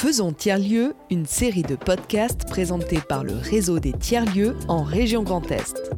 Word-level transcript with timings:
Faisons 0.00 0.32
Tiers-Lieux, 0.32 0.94
une 1.10 1.26
série 1.26 1.64
de 1.64 1.74
podcasts 1.74 2.48
présentés 2.48 3.00
par 3.00 3.24
le 3.24 3.34
réseau 3.34 3.80
des 3.80 3.92
tiers-lieux 3.92 4.54
en 4.68 4.84
région 4.84 5.24
Grand 5.24 5.50
Est. 5.50 5.90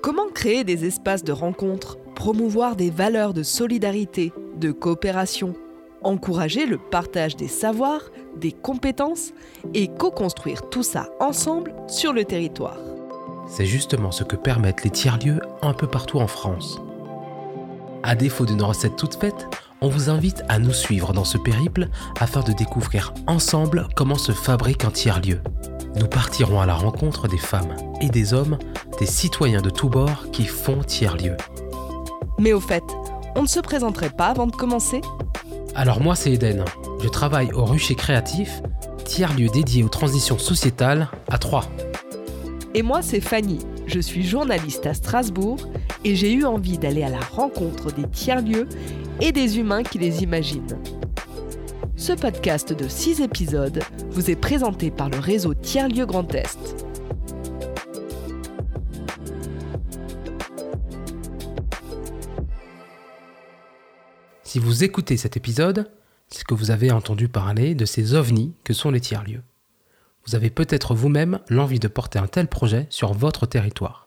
Comment 0.00 0.28
créer 0.32 0.62
des 0.62 0.84
espaces 0.84 1.24
de 1.24 1.32
rencontre, 1.32 1.98
promouvoir 2.14 2.76
des 2.76 2.90
valeurs 2.90 3.34
de 3.34 3.42
solidarité, 3.42 4.32
de 4.60 4.70
coopération, 4.70 5.54
encourager 6.04 6.66
le 6.66 6.78
partage 6.78 7.34
des 7.34 7.48
savoirs, 7.48 8.12
des 8.36 8.52
compétences 8.52 9.32
et 9.74 9.88
co-construire 9.88 10.70
tout 10.70 10.84
ça 10.84 11.08
ensemble 11.18 11.74
sur 11.88 12.12
le 12.12 12.24
territoire? 12.24 12.78
C'est 13.48 13.66
justement 13.66 14.12
ce 14.12 14.22
que 14.22 14.36
permettent 14.36 14.84
les 14.84 14.90
tiers-lieux 14.90 15.40
un 15.62 15.72
peu 15.72 15.88
partout 15.88 16.20
en 16.20 16.28
France. 16.28 16.80
À 18.04 18.14
défaut 18.14 18.46
d'une 18.46 18.62
recette 18.62 18.94
toute 18.94 19.16
faite, 19.16 19.48
on 19.82 19.88
vous 19.88 20.10
invite 20.10 20.44
à 20.48 20.58
nous 20.58 20.72
suivre 20.72 21.12
dans 21.12 21.24
ce 21.24 21.38
périple 21.38 21.88
afin 22.18 22.40
de 22.40 22.52
découvrir 22.52 23.14
ensemble 23.26 23.88
comment 23.96 24.18
se 24.18 24.32
fabrique 24.32 24.84
un 24.84 24.90
tiers-lieu. 24.90 25.40
Nous 25.96 26.06
partirons 26.06 26.60
à 26.60 26.66
la 26.66 26.74
rencontre 26.74 27.28
des 27.28 27.38
femmes 27.38 27.74
et 28.00 28.08
des 28.08 28.34
hommes, 28.34 28.58
des 28.98 29.06
citoyens 29.06 29.62
de 29.62 29.70
tous 29.70 29.88
bords 29.88 30.30
qui 30.32 30.44
font 30.44 30.82
tiers-lieu. 30.82 31.36
Mais 32.38 32.52
au 32.52 32.60
fait, 32.60 32.84
on 33.34 33.42
ne 33.42 33.48
se 33.48 33.60
présenterait 33.60 34.10
pas 34.10 34.26
avant 34.26 34.46
de 34.46 34.54
commencer? 34.54 35.00
Alors 35.74 36.00
moi 36.00 36.14
c'est 36.14 36.32
Eden, 36.32 36.64
je 37.02 37.08
travaille 37.08 37.52
au 37.52 37.64
Rucher 37.64 37.94
Créatif, 37.94 38.60
tiers-lieu 39.04 39.48
dédié 39.48 39.82
aux 39.82 39.88
transitions 39.88 40.38
sociétales 40.38 41.08
à 41.30 41.38
Troyes. 41.38 41.68
Et 42.74 42.82
moi 42.82 43.02
c'est 43.02 43.20
Fanny, 43.20 43.60
je 43.90 44.00
suis 44.00 44.22
journaliste 44.22 44.86
à 44.86 44.94
Strasbourg 44.94 45.58
et 46.04 46.14
j'ai 46.14 46.32
eu 46.32 46.44
envie 46.44 46.78
d'aller 46.78 47.02
à 47.02 47.08
la 47.08 47.20
rencontre 47.20 47.92
des 47.92 48.08
tiers-lieux 48.08 48.68
et 49.20 49.32
des 49.32 49.58
humains 49.58 49.82
qui 49.82 49.98
les 49.98 50.22
imaginent. 50.22 50.78
Ce 51.96 52.12
podcast 52.12 52.72
de 52.72 52.88
6 52.88 53.20
épisodes 53.20 53.82
vous 54.10 54.30
est 54.30 54.36
présenté 54.36 54.90
par 54.90 55.10
le 55.10 55.18
réseau 55.18 55.54
Tiers-Lieux 55.54 56.06
Grand 56.06 56.32
Est. 56.34 56.86
Si 64.44 64.58
vous 64.58 64.84
écoutez 64.84 65.16
cet 65.16 65.36
épisode, 65.36 65.90
c'est 66.28 66.44
que 66.44 66.54
vous 66.54 66.70
avez 66.70 66.92
entendu 66.92 67.28
parler 67.28 67.74
de 67.74 67.84
ces 67.84 68.14
ovnis 68.14 68.54
que 68.64 68.72
sont 68.72 68.90
les 68.90 69.00
tiers-lieux. 69.00 69.42
Vous 70.26 70.34
avez 70.34 70.50
peut-être 70.50 70.94
vous-même 70.94 71.40
l'envie 71.48 71.78
de 71.78 71.88
porter 71.88 72.18
un 72.18 72.26
tel 72.26 72.46
projet 72.46 72.86
sur 72.90 73.12
votre 73.12 73.46
territoire. 73.46 74.06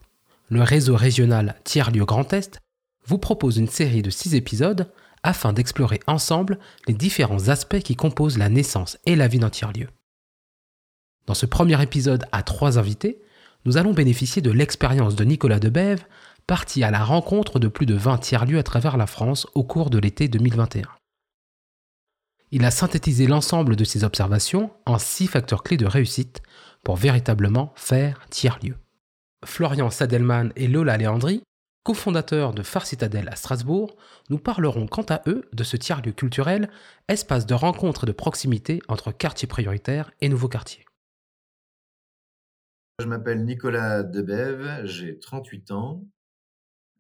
Le 0.49 0.61
réseau 0.61 0.95
régional 0.95 1.55
Tiers-Lieux 1.63 2.05
Grand 2.05 2.31
Est 2.33 2.59
vous 3.05 3.17
propose 3.17 3.57
une 3.57 3.67
série 3.67 4.01
de 4.01 4.09
6 4.09 4.35
épisodes 4.35 4.91
afin 5.23 5.53
d'explorer 5.53 5.99
ensemble 6.05 6.59
les 6.87 6.93
différents 6.93 7.49
aspects 7.49 7.79
qui 7.79 7.95
composent 7.95 8.37
la 8.37 8.49
naissance 8.49 8.97
et 9.05 9.15
la 9.15 9.27
vie 9.27 9.39
d'un 9.39 9.49
tiers-lieu. 9.49 9.87
Dans 11.25 11.33
ce 11.33 11.45
premier 11.45 11.81
épisode 11.81 12.25
à 12.31 12.43
trois 12.43 12.77
invités, 12.77 13.21
nous 13.65 13.77
allons 13.77 13.93
bénéficier 13.93 14.41
de 14.41 14.51
l'expérience 14.51 15.15
de 15.15 15.23
Nicolas 15.23 15.59
Debève, 15.59 16.03
parti 16.47 16.83
à 16.83 16.91
la 16.91 17.03
rencontre 17.03 17.59
de 17.59 17.69
plus 17.69 17.85
de 17.85 17.95
20 17.95 18.17
tiers-lieux 18.17 18.59
à 18.59 18.63
travers 18.63 18.97
la 18.97 19.07
France 19.07 19.47
au 19.55 19.63
cours 19.63 19.89
de 19.89 19.99
l'été 19.99 20.27
2021. 20.27 20.83
Il 22.55 22.65
a 22.65 22.69
synthétisé 22.69 23.25
l'ensemble 23.25 23.75
de 23.75 23.83
ses 23.83 24.03
observations 24.03 24.69
en 24.85 24.99
six 24.99 25.25
facteurs 25.25 25.63
clés 25.63 25.75
de 25.75 25.87
réussite 25.87 26.43
pour 26.83 26.97
véritablement 26.97 27.73
faire 27.75 28.27
tiers-lieu. 28.29 28.75
Florian 29.43 29.89
Sadelman 29.89 30.53
et 30.55 30.67
Lola 30.67 30.97
Léandri 30.97 31.41
cofondateurs 31.83 32.53
de 32.53 32.61
Phare 32.61 32.85
Citadelle 32.85 33.27
à 33.27 33.35
Strasbourg, 33.35 33.97
nous 34.29 34.37
parlerons 34.37 34.85
quant 34.85 35.05
à 35.09 35.23
eux 35.27 35.49
de 35.51 35.63
ce 35.63 35.77
tiers-lieu 35.77 36.11
culturel, 36.11 36.69
espace 37.07 37.47
de 37.47 37.55
rencontre 37.55 38.03
et 38.03 38.07
de 38.07 38.11
proximité 38.11 38.83
entre 38.87 39.11
quartiers 39.11 39.47
prioritaires 39.47 40.11
et 40.21 40.29
nouveaux 40.29 40.47
quartiers. 40.47 40.85
Je 42.99 43.07
m'appelle 43.07 43.43
Nicolas 43.45 44.03
Debève, 44.03 44.85
j'ai 44.85 45.17
38 45.17 45.71
ans. 45.71 46.05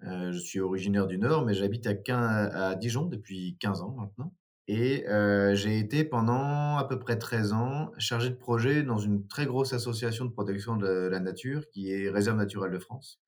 Euh, 0.03 0.31
je 0.31 0.39
suis 0.39 0.59
originaire 0.59 1.05
du 1.05 1.19
Nord, 1.19 1.45
mais 1.45 1.53
j'habite 1.53 1.87
à, 1.87 2.75
Dijon 2.75 3.05
depuis 3.05 3.55
15 3.59 3.81
ans 3.83 3.91
maintenant. 3.91 4.33
Et 4.67 5.07
euh, 5.09 5.55
j'ai 5.55 5.77
été 5.77 6.05
pendant 6.05 6.77
à 6.77 6.85
peu 6.87 6.97
près 6.97 7.17
13 7.17 7.53
ans 7.53 7.91
chargé 7.97 8.29
de 8.29 8.35
projet 8.35 8.83
dans 8.83 8.97
une 8.97 9.27
très 9.27 9.45
grosse 9.45 9.73
association 9.73 10.25
de 10.25 10.31
protection 10.31 10.77
de 10.77 10.87
la 10.87 11.19
nature 11.19 11.69
qui 11.71 11.91
est 11.91 12.09
Réserve 12.09 12.37
naturelle 12.37 12.71
de 12.71 12.79
France. 12.79 13.19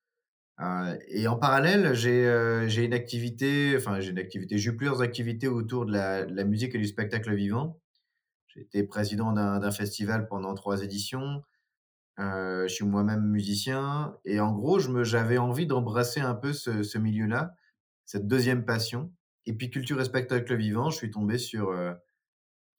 Euh, 0.62 0.98
et 1.10 1.28
en 1.28 1.36
parallèle, 1.38 1.94
j'ai 1.96 2.26
euh, 2.26 2.68
une 2.70 2.94
activité, 2.94 3.76
enfin 3.78 4.00
j'ai 4.00 4.12
une 4.12 4.20
activité, 4.20 4.58
j'ai 4.58 4.70
eu 4.70 4.78
plusieurs 4.78 5.02
activités 5.02 5.50
autour 5.50 5.86
de 5.86 5.92
la, 5.92 6.44
musique 6.46 6.76
et 6.76 6.78
du 6.78 6.88
spectacle 6.88 7.34
vivant. 7.36 7.80
J'ai 8.48 8.62
été 8.62 8.84
président 8.84 9.34
d'un 9.34 9.72
festival 9.72 10.28
pendant 10.30 10.54
trois 10.56 10.82
éditions. 10.84 11.44
Euh, 12.20 12.68
je 12.70 12.74
suis 12.74 12.86
moi-même 12.86 13.26
musicien 13.26 14.18
et 14.24 14.40
en 14.40 14.54
gros, 14.54 14.80
j'avais 15.04 15.38
envie 15.38 15.68
d'embrasser 15.68 16.22
un 16.22 16.36
peu 16.36 16.54
ce 16.54 16.98
milieu-là, 16.98 17.54
cette 18.06 18.28
deuxième 18.28 18.64
passion. 18.66 19.12
Et 19.46 19.54
puis 19.54 19.70
culture 19.70 20.00
et 20.02 20.06
spectacle 20.06 20.56
vivant, 20.56 20.90
je 20.90 20.98
suis 20.98 21.12
tombé 21.12 21.38
sur, 21.38 21.70
euh, 21.70 21.94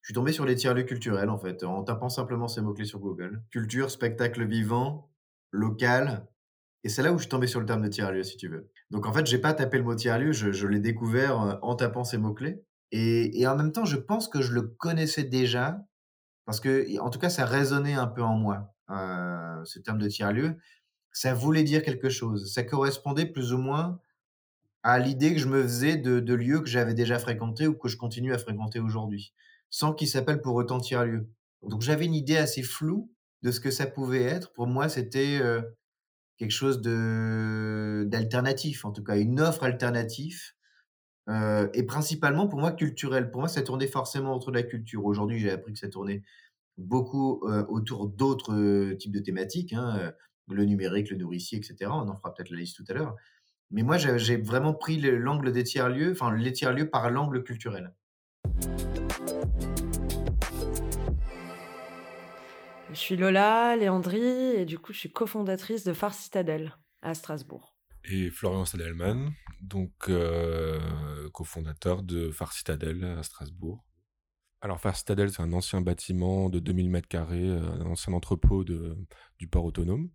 je 0.03 0.09
suis 0.09 0.15
tombé 0.15 0.33
sur 0.33 0.45
les 0.45 0.57
tiers-lieux 0.57 0.85
culturels 0.85 1.31
en 1.31 1.39
fait, 1.39 1.65
en 1.65 1.83
tapant 1.85 2.09
simplement 2.09 2.49
ces 2.49 2.61
mots-clés 2.61 2.85
sur 2.85 2.99
Google. 2.99 3.43
Culture, 3.51 3.91
spectacle 3.91 4.45
vivant, 4.47 5.11
local, 5.51 6.27
et 6.87 6.89
c'est 6.89 7.03
là 7.03 7.13
où 7.13 7.19
je 7.19 7.23
suis 7.23 7.29
tombé 7.29 7.49
sur 7.49 7.59
le 7.59 7.67
terme 7.67 7.83
de 7.83 7.89
tiers-lieu, 7.89 8.23
si 8.23 8.37
tu 8.37 8.47
veux. 8.47 8.71
Donc 8.93 9.07
en 9.07 9.13
fait, 9.13 9.27
j'ai 9.27 9.39
pas 9.39 9.53
tapé 9.53 9.79
le 9.79 9.83
mot 9.83 9.97
tiers-lieu, 9.97 10.31
je, 10.31 10.67
l'ai 10.69 10.79
découvert 10.79 11.43
euh, 11.43 11.55
en 11.63 11.75
tapant 11.75 12.05
ces 12.05 12.17
mots-clés. 12.17 12.63
Et, 12.93 13.45
en 13.49 13.57
même 13.57 13.73
temps, 13.73 13.85
je 13.85 13.97
pense 13.97 14.29
que 14.29 14.41
je 14.41 14.53
le 14.53 14.63
connaissais 14.63 15.25
déjà, 15.25 15.85
parce 16.45 16.61
que, 16.61 16.97
en 17.01 17.11
tout 17.11 17.19
cas, 17.19 17.29
ça 17.29 17.45
résonnait 17.45 17.95
un 17.95 18.07
peu 18.07 18.23
en 18.23 18.37
moi, 18.37 18.73
euh, 18.91 19.65
ce 19.65 19.81
terme 19.81 19.99
de 19.99 20.07
tiers-lieu. 20.07 20.55
Ça 21.11 21.35
voulait 21.35 21.65
dire 21.65 21.83
quelque 21.83 22.09
chose. 22.09 22.53
Ça 22.55 22.63
correspondait 22.63 23.27
plus 23.27 23.53
ou 23.53 23.59
moins 23.59 23.99
à 24.87 25.01
l'idée 25.01 25.35
que 25.35 25.41
je 25.41 25.49
me 25.49 25.65
faisais 25.65 25.97
de, 25.97 26.33
lieux 26.33 26.61
que 26.61 26.69
j'avais 26.69 26.95
déjà 26.95 27.19
fréquentés 27.19 27.67
ou 27.67 27.75
que 27.75 27.89
je 27.89 27.97
continue 27.97 28.33
à 28.33 28.39
fréquenter 28.39 28.79
aujourd'hui, 28.79 29.35
sans 29.69 29.93
qu'ils 29.93 30.07
s'appellent 30.07 30.41
pour 30.41 30.55
autant 30.55 30.79
tiers-lieu. 30.79 31.29
Donc 31.65 31.83
j'avais 31.83 32.05
une 32.05 32.15
idée 32.15 32.37
assez 32.37 32.63
floue 32.63 33.11
de 33.43 33.51
ce 33.51 33.59
que 33.59 33.73
ça 33.73 33.87
pouvait 33.87 34.23
être. 34.23 34.53
Pour 34.53 34.69
moi, 34.69 34.89
c'était 34.89 35.41
euh, 35.43 35.61
quelque 36.37 36.53
chose 36.53 36.81
de 36.81 38.07
d'alternatif, 38.07 38.85
en 38.85 38.93
tout 38.93 39.03
cas 39.03 39.17
une 39.17 39.41
offre 39.41 39.65
alternative, 39.65 40.41
euh, 41.31 41.69
et 41.75 41.83
principalement 41.83 42.47
pour 42.47 42.61
moi 42.61 42.71
culturelle. 42.71 43.33
Pour 43.33 43.41
moi, 43.41 43.49
ça 43.49 43.63
tournait 43.63 43.89
forcément 43.89 44.37
autour 44.37 44.53
de 44.53 44.59
la 44.59 44.63
culture. 44.63 45.05
Aujourd'hui, 45.05 45.41
j'ai 45.41 45.51
appris 45.51 45.73
que 45.73 45.81
ça 45.81 45.89
tournait 45.89 46.23
beaucoup 46.79 47.43
euh, 47.49 47.67
autour 47.69 48.07
d'autres 48.07 48.93
types 49.01 49.13
de 49.13 49.19
thématiques, 49.19 49.73
hein, 49.73 50.13
le 50.49 50.65
numérique, 50.65 51.11
le 51.11 51.17
nourricier, 51.17 51.59
etc. 51.59 51.91
On 51.93 52.09
en 52.09 52.15
fera 52.15 52.33
peut-être 52.33 52.51
la 52.51 52.59
liste 52.59 52.77
tout 52.77 52.85
à 52.89 52.95
l'heure. 52.95 53.17
Mais 53.71 53.83
moi, 53.83 53.99
j'ai 53.99 54.37
vraiment 54.37 54.75
pris 54.75 54.99
l'angle 55.01 55.51
des 55.51 55.65
tiers-lieux, 55.65 56.13
enfin 56.13 56.33
les 56.35 56.53
tiers-lieux 56.53 56.89
par 56.89 57.11
l'angle 57.11 57.43
culturel. 57.43 57.93
Je 62.91 62.95
suis 62.95 63.17
Lola 63.17 63.77
Léandri 63.77 64.23
et 64.23 64.65
du 64.65 64.79
coup 64.79 64.95
je 64.95 65.01
suis 65.01 65.13
cofondatrice 65.13 65.85
de 65.85 65.93
Phare 65.93 66.15
Citadelle 66.15 66.77
à 67.03 67.13
Strasbourg. 67.13 67.77
Et 68.05 68.31
Florian 68.31 68.65
Sadelman, 68.65 69.33
donc 69.61 69.93
euh, 70.09 70.79
cofondateur 71.35 72.03
de 72.03 72.31
Phare 72.31 72.53
Citadelle 72.53 73.05
à 73.05 73.23
Strasbourg. 73.23 73.85
Alors 74.63 74.81
Phare 74.81 74.97
Citadelle, 74.97 75.31
c'est 75.31 75.43
un 75.43 75.53
ancien 75.53 75.81
bâtiment 75.81 76.49
de 76.49 76.61
2000 76.61 76.89
mètres 76.89 77.09
carrés, 77.09 77.49
euh, 77.49 77.69
un 77.81 77.87
ancien 77.87 78.13
entrepôt 78.13 78.65
de, 78.65 78.97
du 79.39 79.49
port 79.49 79.65
autonome. 79.65 80.09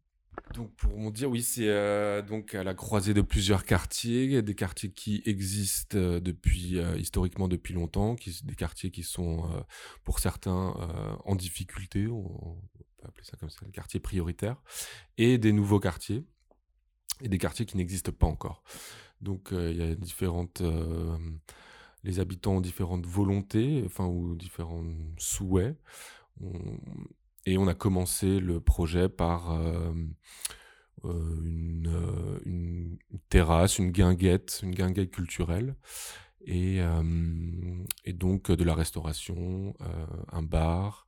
Donc 0.53 0.73
pour 0.75 1.11
dire, 1.11 1.29
oui, 1.29 1.43
c'est 1.43 1.67
euh, 1.67 2.21
donc 2.21 2.55
à 2.55 2.63
la 2.63 2.73
croisée 2.73 3.13
de 3.13 3.21
plusieurs 3.21 3.63
quartiers, 3.63 4.41
des 4.41 4.55
quartiers 4.55 4.91
qui 4.91 5.21
existent 5.25 5.97
euh, 5.97 6.19
depuis 6.19 6.77
euh, 6.77 6.97
historiquement 6.97 7.47
depuis 7.47 7.73
longtemps, 7.73 8.15
qui, 8.15 8.37
des 8.43 8.55
quartiers 8.55 8.91
qui 8.91 9.03
sont 9.03 9.49
pour 10.03 10.19
certains 10.19 10.73
en 11.25 11.35
difficulté, 11.35 12.07
on, 12.07 12.57
peut 12.73 13.07
appeler 13.07 13.25
ça 13.25 13.37
comme 13.37 13.49
ça, 13.49 13.59
les 13.65 13.71
quartiers 13.71 13.99
prioritaires, 13.99 14.61
et 15.17 15.37
des 15.37 15.51
nouveaux 15.51 15.79
quartiers 15.79 16.23
et 17.21 17.29
des 17.29 17.37
quartiers 17.37 17.65
qui 17.65 17.77
n'existent 17.77 18.11
pas 18.11 18.27
encore. 18.27 18.63
Donc 19.21 19.49
il 19.51 19.77
y 19.77 19.83
a 19.83 19.95
différentes 19.95 20.61
les 22.03 22.19
habitants 22.19 22.55
ont 22.55 22.61
différentes 22.61 23.05
volontés, 23.05 23.83
enfin 23.85 24.05
ou 24.05 24.35
différents 24.35 24.83
souhaits. 25.17 25.77
Et 27.45 27.57
on 27.57 27.67
a 27.67 27.73
commencé 27.73 28.39
le 28.39 28.59
projet 28.59 29.09
par 29.09 29.51
euh, 29.51 29.93
euh, 31.05 31.83
euh, 31.87 32.39
une, 32.45 32.97
terrasse, 33.29 33.79
une 33.79 33.91
guinguette, 33.91 34.59
une 34.63 34.75
guinguette 34.75 35.11
culturelle. 35.11 35.75
Et, 36.43 36.79
et 38.03 38.13
donc 38.13 38.49
de 38.49 38.63
la 38.63 38.73
restauration, 38.73 39.75
un 40.31 40.41
bar 40.41 41.05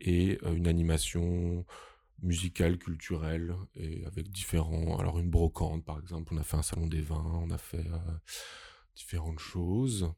et 0.00 0.40
une 0.44 0.66
animation 0.66 1.64
musicale, 2.20 2.76
culturelle, 2.76 3.54
et 3.76 4.04
avec 4.06 4.28
différents... 4.28 4.98
Alors 4.98 5.20
une 5.20 5.30
brocante 5.30 5.84
par 5.84 6.00
exemple, 6.00 6.34
on 6.34 6.38
a 6.38 6.42
fait 6.42 6.56
un 6.56 6.62
salon 6.62 6.88
des 6.88 7.00
vins, 7.00 7.40
on 7.44 7.50
a 7.52 7.58
fait 7.58 7.86
différentes 8.96 9.38
choses. 9.38 10.12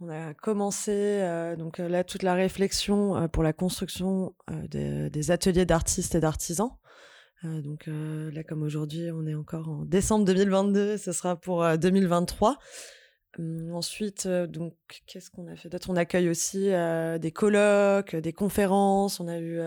On 0.00 0.08
a 0.10 0.32
commencé 0.32 1.20
donc 1.58 1.78
là 1.78 2.04
toute 2.04 2.22
la 2.22 2.34
réflexion 2.34 3.28
pour 3.28 3.42
la 3.42 3.52
construction 3.52 4.32
des 4.70 5.30
ateliers 5.32 5.66
d'artistes 5.66 6.14
et 6.14 6.20
d'artisans. 6.20 6.70
donc 7.42 7.88
là, 7.88 8.44
comme 8.44 8.62
aujourd'hui, 8.62 9.10
on 9.12 9.26
est 9.26 9.34
encore 9.34 9.68
en 9.68 9.84
décembre 9.84 10.24
2022, 10.24 10.98
ce 10.98 11.10
sera 11.10 11.34
pour 11.34 11.66
2023. 11.76 12.58
Hum, 13.38 13.72
ensuite, 13.74 14.28
donc, 14.28 14.74
qu'est-ce 15.06 15.30
qu'on 15.30 15.48
a 15.48 15.56
fait 15.56 15.68
d'autre? 15.68 15.90
On 15.90 15.96
accueille 15.96 16.28
aussi 16.28 16.70
des 17.20 17.32
colloques, 17.32 18.14
des 18.14 18.32
conférences. 18.32 19.18
On 19.18 19.26
a 19.26 19.38
eu 19.40 19.60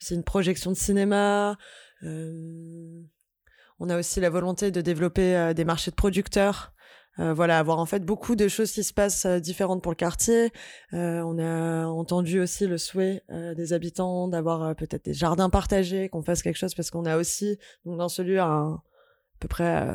aussi 0.00 0.14
une 0.14 0.24
projection 0.24 0.70
de 0.70 0.76
cinéma. 0.76 1.58
on 2.02 3.90
a 3.90 3.98
aussi 3.98 4.20
la 4.20 4.30
volonté 4.30 4.70
de 4.70 4.80
développer 4.80 5.52
des 5.54 5.64
marchés 5.66 5.90
de 5.90 5.96
producteurs. 5.96 6.72
Euh, 7.18 7.32
voilà, 7.32 7.58
avoir 7.58 7.78
en 7.78 7.86
fait 7.86 8.04
beaucoup 8.04 8.36
de 8.36 8.46
choses 8.48 8.72
qui 8.72 8.84
se 8.84 8.92
passent 8.92 9.24
euh, 9.24 9.38
différentes 9.38 9.82
pour 9.82 9.92
le 9.92 9.96
quartier. 9.96 10.52
Euh, 10.92 11.22
on 11.22 11.38
a 11.38 11.86
entendu 11.86 12.40
aussi 12.40 12.66
le 12.66 12.78
souhait 12.78 13.22
des 13.28 13.72
habitants 13.72 14.28
d'avoir 14.28 14.74
peut-être 14.74 15.04
des 15.04 15.14
jardins 15.14 15.50
partagés, 15.50 16.08
qu'on 16.08 16.22
fasse 16.22 16.42
quelque 16.42 16.56
chose 16.56 16.74
parce 16.74 16.90
qu'on 16.90 17.04
a 17.04 17.16
aussi 17.16 17.58
donc 17.84 17.98
dans 17.98 18.08
ce 18.08 18.22
lieu 18.22 18.40
un, 18.40 18.74
à 18.74 19.38
peu 19.40 19.48
près 19.48 19.88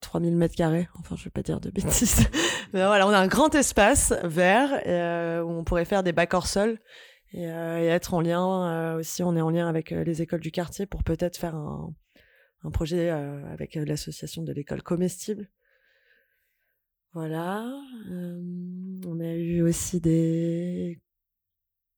3000 0.00 0.36
mètres 0.36 0.54
carrés. 0.54 0.88
Enfin, 1.00 1.16
je 1.16 1.24
vais 1.24 1.30
pas 1.30 1.42
dire 1.42 1.60
de 1.60 1.70
bêtises. 1.70 2.28
Mais 2.72 2.84
voilà, 2.84 3.06
on 3.06 3.10
a 3.10 3.18
un 3.18 3.26
grand 3.26 3.54
espace 3.54 4.12
vert 4.22 4.70
où 5.44 5.50
on 5.50 5.64
pourrait 5.64 5.84
faire 5.84 6.02
des 6.02 6.12
bacs 6.12 6.34
hors 6.34 6.46
sol. 6.46 6.78
Et, 7.32 7.44
être 7.44 8.14
en 8.14 8.20
lien 8.20 8.96
aussi, 8.96 9.22
on 9.22 9.36
est 9.36 9.40
en 9.40 9.50
lien 9.50 9.68
avec 9.68 9.90
les 9.90 10.22
écoles 10.22 10.40
du 10.40 10.50
quartier 10.50 10.86
pour 10.86 11.02
peut-être 11.02 11.36
faire 11.36 11.54
un, 11.54 11.92
un 12.64 12.70
projet 12.70 13.10
avec 13.10 13.74
l'association 13.74 14.42
de 14.42 14.52
l'école 14.52 14.82
comestible 14.82 15.48
voilà. 17.12 17.64
on 19.06 19.20
a 19.20 19.32
eu 19.34 19.62
aussi 19.62 20.00
des 20.00 21.00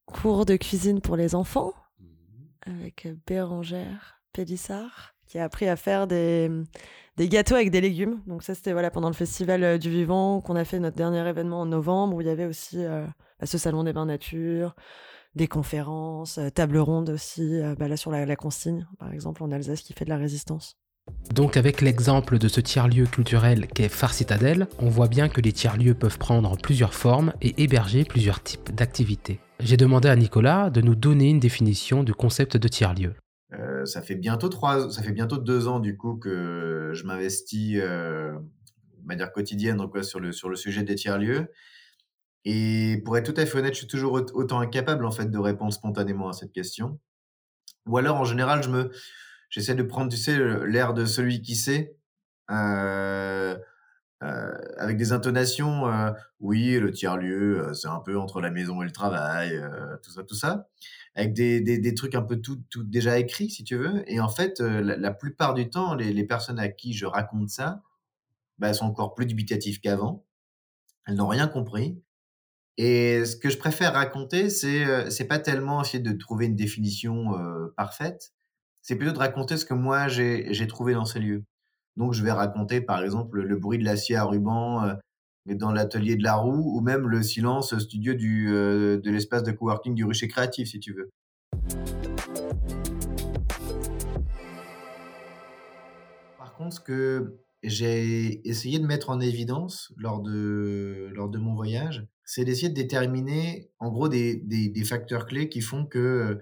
cours 0.06 0.46
de 0.46 0.56
cuisine 0.56 1.00
pour 1.00 1.16
les 1.16 1.34
enfants 1.34 1.72
mmh. 1.98 2.06
avec 2.66 3.08
Bérangère 3.26 4.22
Pélissard 4.32 5.14
qui 5.30 5.38
a 5.38 5.44
appris 5.44 5.68
à 5.68 5.76
faire 5.76 6.08
des, 6.08 6.50
des 7.16 7.28
gâteaux 7.28 7.54
avec 7.54 7.70
des 7.70 7.80
légumes. 7.80 8.20
Donc 8.26 8.42
ça, 8.42 8.56
c'était 8.56 8.72
voilà, 8.72 8.90
pendant 8.90 9.08
le 9.08 9.14
Festival 9.14 9.78
du 9.78 9.88
Vivant 9.88 10.40
qu'on 10.40 10.56
a 10.56 10.64
fait 10.64 10.80
notre 10.80 10.96
dernier 10.96 11.26
événement 11.28 11.60
en 11.60 11.66
novembre 11.66 12.16
où 12.16 12.20
il 12.20 12.26
y 12.26 12.30
avait 12.30 12.46
aussi 12.46 12.84
bah, 12.84 13.46
ce 13.46 13.56
salon 13.56 13.84
des 13.84 13.92
bains 13.92 14.06
nature, 14.06 14.74
des 15.36 15.46
conférences, 15.46 16.40
table 16.54 16.78
ronde 16.78 17.10
aussi, 17.10 17.60
bah, 17.78 17.86
là 17.86 17.96
sur 17.96 18.10
la, 18.10 18.26
la 18.26 18.34
consigne, 18.34 18.88
par 18.98 19.12
exemple, 19.12 19.44
en 19.44 19.52
Alsace, 19.52 19.82
qui 19.82 19.92
fait 19.92 20.04
de 20.04 20.10
la 20.10 20.16
résistance. 20.16 20.76
Donc 21.34 21.56
avec 21.56 21.80
l'exemple 21.80 22.38
de 22.38 22.48
ce 22.48 22.60
tiers-lieu 22.60 23.06
culturel 23.06 23.66
qu'est 23.68 23.88
Phare 23.88 24.12
Citadelle, 24.12 24.66
on 24.78 24.88
voit 24.88 25.08
bien 25.08 25.28
que 25.28 25.40
les 25.40 25.52
tiers-lieux 25.52 25.94
peuvent 25.94 26.18
prendre 26.18 26.56
plusieurs 26.56 26.94
formes 26.94 27.32
et 27.40 27.62
héberger 27.62 28.04
plusieurs 28.04 28.42
types 28.42 28.74
d'activités. 28.74 29.40
J'ai 29.60 29.76
demandé 29.76 30.08
à 30.08 30.16
Nicolas 30.16 30.70
de 30.70 30.80
nous 30.80 30.94
donner 30.94 31.30
une 31.30 31.40
définition 31.40 32.02
du 32.02 32.14
concept 32.14 32.56
de 32.56 32.68
tiers-lieu. 32.68 33.14
Euh, 33.52 33.84
ça 33.84 34.02
fait 34.02 34.14
bientôt 34.14 34.48
trois, 34.48 34.90
ça 34.90 35.02
fait 35.02 35.12
bientôt 35.12 35.38
deux 35.38 35.68
ans 35.68 35.80
du 35.80 35.96
coup 35.96 36.16
que 36.16 36.92
je 36.94 37.04
m'investis 37.04 37.78
euh, 37.80 38.32
de 38.98 39.06
manière 39.06 39.32
quotidienne 39.32 39.80
sur 40.02 40.20
le 40.20 40.32
sur 40.32 40.48
le 40.48 40.56
sujet 40.56 40.82
des 40.82 40.94
tiers-lieux. 40.94 41.48
Et 42.44 43.02
pour 43.04 43.18
être 43.18 43.32
tout 43.32 43.38
à 43.40 43.44
fait 43.44 43.58
honnête, 43.58 43.74
je 43.74 43.78
suis 43.78 43.86
toujours 43.86 44.12
autant 44.12 44.60
incapable 44.60 45.04
en 45.04 45.10
fait 45.10 45.30
de 45.30 45.38
répondre 45.38 45.72
spontanément 45.72 46.28
à 46.28 46.32
cette 46.32 46.52
question. 46.52 46.98
Ou 47.86 47.98
alors 47.98 48.16
en 48.16 48.24
général, 48.24 48.62
je 48.62 48.70
me 48.70 48.90
j'essaie 49.50 49.74
de 49.74 49.82
prendre, 49.82 50.10
tu 50.10 50.16
sais, 50.16 50.38
l'air 50.66 50.94
de 50.94 51.04
celui 51.04 51.42
qui 51.42 51.56
sait, 51.56 51.96
euh, 52.50 53.56
euh, 54.22 54.52
avec 54.76 54.96
des 54.96 55.12
intonations. 55.12 55.88
Euh, 55.88 56.10
oui, 56.40 56.78
le 56.78 56.90
tiers-lieu, 56.92 57.72
c'est 57.74 57.88
un 57.88 58.00
peu 58.00 58.18
entre 58.18 58.40
la 58.40 58.50
maison 58.50 58.82
et 58.82 58.84
le 58.84 58.92
travail, 58.92 59.60
tout 60.02 60.10
ça, 60.10 60.24
tout 60.24 60.34
ça. 60.34 60.68
Avec 61.14 61.34
des, 61.34 61.60
des, 61.60 61.78
des, 61.78 61.94
trucs 61.94 62.14
un 62.14 62.22
peu 62.22 62.36
tout, 62.36 62.62
tout 62.70 62.84
déjà 62.84 63.18
écrits, 63.18 63.50
si 63.50 63.64
tu 63.64 63.76
veux. 63.76 64.02
Et 64.10 64.20
en 64.20 64.28
fait, 64.28 64.60
la, 64.60 65.10
plupart 65.12 65.54
du 65.54 65.68
temps, 65.70 65.94
les, 65.94 66.12
les, 66.12 66.24
personnes 66.24 66.58
à 66.58 66.68
qui 66.68 66.92
je 66.92 67.06
raconte 67.06 67.48
ça, 67.48 67.82
bah, 68.58 68.72
sont 68.72 68.86
encore 68.86 69.14
plus 69.14 69.26
dubitatives 69.26 69.80
qu'avant. 69.80 70.24
Elles 71.06 71.16
n'ont 71.16 71.28
rien 71.28 71.48
compris. 71.48 72.00
Et 72.76 73.24
ce 73.24 73.36
que 73.36 73.50
je 73.50 73.58
préfère 73.58 73.94
raconter, 73.94 74.48
c'est 74.48 75.10
c'est 75.10 75.26
pas 75.26 75.38
tellement 75.38 75.82
essayer 75.82 76.02
de 76.02 76.12
trouver 76.12 76.46
une 76.46 76.56
définition 76.56 77.32
parfaite, 77.76 78.32
c'est 78.82 78.96
plutôt 78.96 79.12
de 79.12 79.18
raconter 79.18 79.56
ce 79.56 79.64
que 79.64 79.74
moi 79.74 80.08
j'ai 80.08 80.66
trouvé 80.66 80.94
dans 80.94 81.04
ces 81.04 81.20
lieux. 81.20 81.44
Donc 81.96 82.14
je 82.14 82.22
vais 82.22 82.32
raconter 82.32 82.80
par 82.80 83.02
exemple 83.02 83.40
le 83.40 83.56
bruit 83.56 83.78
de 83.78 83.84
l'acier 83.84 84.16
à 84.16 84.24
ruban 84.24 84.84
euh, 84.84 84.94
dans 85.46 85.72
l'atelier 85.72 86.16
de 86.16 86.22
la 86.22 86.36
roue 86.36 86.76
ou 86.76 86.80
même 86.80 87.08
le 87.08 87.22
silence 87.22 87.76
studio 87.78 88.14
du, 88.14 88.48
euh, 88.50 88.98
de 89.00 89.10
l'espace 89.10 89.42
de 89.42 89.52
coworking 89.52 89.94
du 89.94 90.04
rucher 90.04 90.28
créatif 90.28 90.68
si 90.70 90.80
tu 90.80 90.94
veux. 90.94 91.10
Par 96.38 96.54
contre, 96.54 96.76
ce 96.76 96.80
que 96.80 97.38
j'ai 97.62 98.48
essayé 98.48 98.78
de 98.78 98.86
mettre 98.86 99.10
en 99.10 99.20
évidence 99.20 99.92
lors 99.96 100.20
de, 100.20 101.10
lors 101.12 101.28
de 101.28 101.38
mon 101.38 101.54
voyage, 101.54 102.06
c'est 102.24 102.44
d'essayer 102.44 102.68
de 102.68 102.74
déterminer 102.74 103.70
en 103.78 103.90
gros 103.90 104.08
des, 104.08 104.36
des, 104.36 104.68
des 104.68 104.84
facteurs 104.84 105.26
clés 105.26 105.48
qui 105.48 105.60
font 105.60 105.84
que 105.84 106.40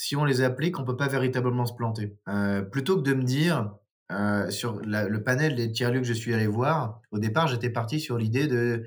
si 0.00 0.16
on 0.16 0.24
les 0.24 0.40
applique, 0.40 0.78
on 0.78 0.84
peut 0.84 0.96
pas 0.96 1.08
véritablement 1.08 1.66
se 1.66 1.74
planter. 1.74 2.16
Euh, 2.26 2.62
plutôt 2.62 2.96
que 2.96 3.02
de 3.02 3.12
me 3.12 3.22
dire, 3.22 3.74
euh, 4.10 4.48
sur 4.48 4.80
le 4.80 5.18
panel 5.18 5.56
des 5.56 5.70
tiers-lieux 5.70 6.00
que 6.00 6.06
je 6.06 6.14
suis 6.14 6.32
allé 6.32 6.46
voir, 6.46 7.02
au 7.10 7.18
départ, 7.18 7.48
j'étais 7.48 7.68
parti 7.68 8.00
sur 8.00 8.16
l'idée 8.16 8.46
de 8.46 8.86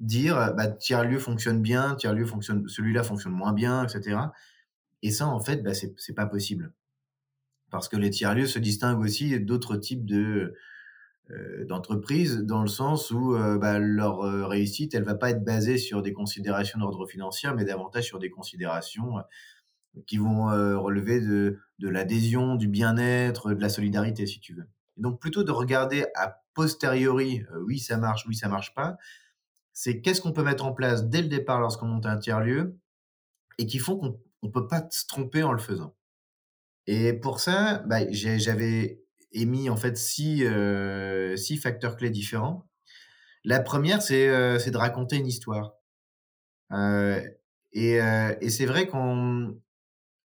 dire, 0.00 0.54
bah, 0.56 0.68
tiers-lieu 0.68 1.18
fonctionne 1.18 1.60
bien, 1.60 1.96
tiers-lieu 1.96 2.24
fonctionne, 2.24 2.66
celui-là 2.66 3.02
fonctionne 3.02 3.34
moins 3.34 3.52
bien, 3.52 3.84
etc. 3.84 4.20
Et 5.02 5.10
ça, 5.10 5.26
en 5.26 5.38
fait, 5.38 5.62
bah, 5.62 5.72
c'est 5.74 6.14
pas 6.14 6.24
possible. 6.24 6.72
Parce 7.70 7.90
que 7.90 7.98
les 7.98 8.08
tiers-lieux 8.08 8.46
se 8.46 8.58
distinguent 8.58 9.00
aussi 9.00 9.38
d'autres 9.40 9.76
types 9.76 10.06
de, 10.06 10.54
euh, 11.28 11.66
d'entreprises 11.66 12.38
dans 12.38 12.62
le 12.62 12.68
sens 12.68 13.10
où 13.10 13.36
bah, 13.60 13.78
leur 13.78 14.20
réussite, 14.48 14.94
elle 14.94 15.04
va 15.04 15.14
pas 15.14 15.28
être 15.28 15.44
basée 15.44 15.76
sur 15.76 16.00
des 16.00 16.14
considérations 16.14 16.78
d'ordre 16.78 17.06
financier, 17.06 17.50
mais 17.54 17.66
davantage 17.66 18.04
sur 18.04 18.18
des 18.18 18.30
considérations 18.30 19.16
qui 20.06 20.18
vont 20.18 20.50
euh, 20.50 20.78
relever 20.78 21.20
de, 21.20 21.58
de 21.78 21.88
l'adhésion, 21.88 22.54
du 22.54 22.68
bien-être, 22.68 23.54
de 23.54 23.60
la 23.60 23.68
solidarité, 23.68 24.26
si 24.26 24.40
tu 24.40 24.54
veux. 24.54 24.68
Donc, 24.96 25.20
plutôt 25.20 25.44
de 25.44 25.52
regarder 25.52 26.06
a 26.14 26.42
posteriori, 26.54 27.44
euh, 27.52 27.62
oui, 27.66 27.78
ça 27.78 27.96
marche, 27.98 28.26
oui, 28.26 28.34
ça 28.34 28.48
marche 28.48 28.74
pas, 28.74 28.96
c'est 29.72 30.00
qu'est-ce 30.00 30.20
qu'on 30.20 30.32
peut 30.32 30.42
mettre 30.42 30.64
en 30.64 30.72
place 30.72 31.08
dès 31.08 31.22
le 31.22 31.28
départ 31.28 31.60
lorsqu'on 31.60 31.86
monte 31.86 32.06
un 32.06 32.18
tiers-lieu 32.18 32.76
et 33.58 33.66
qui 33.66 33.78
font 33.78 33.96
qu'on 33.96 34.20
ne 34.42 34.48
peut 34.50 34.66
pas 34.66 34.86
se 34.90 35.06
tromper 35.06 35.42
en 35.42 35.52
le 35.52 35.58
faisant. 35.58 35.94
Et 36.86 37.12
pour 37.12 37.38
ça, 37.38 37.78
bah, 37.86 38.10
j'avais 38.10 39.04
émis 39.32 39.68
en 39.70 39.76
fait 39.76 39.96
six, 39.96 40.44
euh, 40.44 41.36
six 41.36 41.58
facteurs 41.58 41.96
clés 41.96 42.10
différents. 42.10 42.68
La 43.44 43.60
première, 43.60 44.02
c'est 44.02 44.26
de 44.26 44.76
raconter 44.76 45.16
une 45.16 45.26
histoire. 45.26 45.74
et, 47.72 47.98
et 48.40 48.50
c'est 48.50 48.66
vrai 48.66 48.88
qu'on 48.88 49.60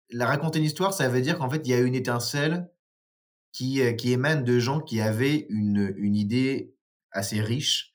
la 0.09 0.27
raconter 0.27 0.59
une 0.59 0.65
histoire, 0.65 0.93
ça 0.93 1.09
veut 1.09 1.21
dire 1.21 1.37
qu'en 1.37 1.49
fait, 1.49 1.61
il 1.65 1.71
y 1.71 1.73
a 1.73 1.79
une 1.79 1.95
étincelle 1.95 2.69
qui, 3.51 3.81
euh, 3.81 3.95
émane 4.03 4.43
de 4.43 4.59
gens 4.59 4.79
qui 4.79 4.99
avaient 4.99 5.45
une, 5.49 6.15
idée 6.15 6.75
assez 7.11 7.41
riche, 7.41 7.93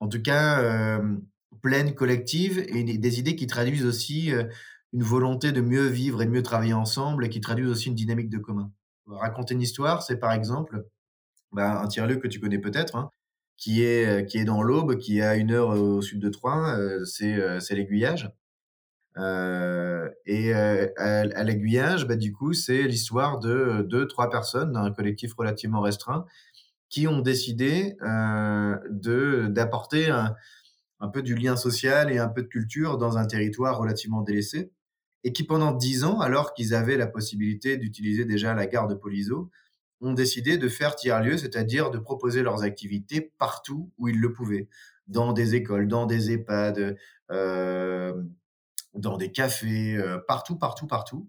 en 0.00 0.08
tout 0.08 0.20
cas 0.20 0.60
euh, 0.60 1.16
pleine, 1.62 1.94
collective, 1.94 2.58
et 2.58 2.82
des 2.98 3.18
idées 3.18 3.36
qui 3.36 3.46
traduisent 3.46 3.86
aussi 3.86 4.32
euh, 4.32 4.44
une 4.92 5.02
volonté 5.02 5.52
de 5.52 5.60
mieux 5.60 5.86
vivre 5.86 6.22
et 6.22 6.26
de 6.26 6.30
mieux 6.30 6.42
travailler 6.42 6.74
ensemble, 6.74 7.24
et 7.24 7.28
qui 7.28 7.40
traduisent 7.40 7.70
aussi 7.70 7.88
une 7.88 7.94
dynamique 7.94 8.30
de 8.30 8.38
commun. 8.38 8.72
Raconter 9.06 9.54
une 9.54 9.62
histoire, 9.62 10.02
c'est 10.02 10.18
par 10.18 10.32
exemple 10.32 10.84
bah, 11.52 11.80
un 11.80 11.88
tiers-lieu 11.88 12.16
que 12.16 12.28
tu 12.28 12.40
connais 12.40 12.58
peut-être, 12.58 12.96
hein, 12.96 13.10
qui, 13.56 13.82
est, 13.82 14.26
qui 14.28 14.38
est 14.38 14.44
dans 14.44 14.62
l'Aube, 14.62 14.98
qui 14.98 15.18
est 15.18 15.22
à 15.22 15.36
une 15.36 15.52
heure 15.52 15.70
au 15.70 16.00
sud 16.02 16.20
de 16.20 16.28
Troyes, 16.28 16.76
c'est 17.04 17.70
l'aiguillage. 17.70 18.30
Euh, 19.16 20.08
et 20.26 20.54
euh, 20.54 20.86
à, 20.96 21.44
l'aiguillage, 21.44 22.06
bah, 22.06 22.16
du 22.16 22.32
coup, 22.32 22.52
c'est 22.52 22.82
l'histoire 22.82 23.38
de 23.38 23.86
deux, 23.88 24.06
trois 24.06 24.30
personnes 24.30 24.72
d'un 24.72 24.90
collectif 24.92 25.34
relativement 25.34 25.80
restreint 25.80 26.24
qui 26.88 27.06
ont 27.06 27.20
décidé 27.20 27.96
euh, 28.02 28.76
de 28.90 29.46
d'apporter 29.48 30.10
un, 30.10 30.34
peu 31.12 31.22
du 31.22 31.34
lien 31.34 31.56
social 31.56 32.12
et 32.12 32.18
un 32.18 32.28
peu 32.28 32.42
de 32.42 32.48
culture 32.48 32.98
dans 32.98 33.16
un 33.16 33.26
territoire 33.26 33.78
relativement 33.78 34.22
délaissé, 34.22 34.72
et 35.24 35.32
qui 35.32 35.44
pendant 35.44 35.72
dix 35.72 36.04
ans, 36.04 36.20
alors 36.20 36.52
qu'ils 36.54 36.74
avaient 36.74 36.96
la 36.96 37.06
possibilité 37.06 37.76
d'utiliser 37.76 38.24
déjà 38.24 38.54
la 38.54 38.66
gare 38.66 38.88
de 38.88 38.94
Polizo, 38.94 39.50
ont 40.00 40.14
décidé 40.14 40.58
de 40.58 40.68
faire 40.68 40.96
tiers-lieu, 40.96 41.36
c'est-à-dire 41.36 41.90
de 41.90 41.98
proposer 41.98 42.42
leurs 42.42 42.62
activités 42.62 43.32
partout 43.38 43.92
où 43.98 44.08
ils 44.08 44.18
le 44.18 44.32
pouvaient, 44.32 44.68
dans 45.08 45.32
des 45.32 45.54
écoles, 45.54 45.88
dans 45.88 46.06
des 46.06 46.32
EHPAD, 46.32 46.96
euh, 47.30 48.22
dans 48.94 49.16
des 49.16 49.32
cafés, 49.32 49.96
euh, 49.96 50.18
partout, 50.26 50.56
partout, 50.56 50.86
partout. 50.86 51.28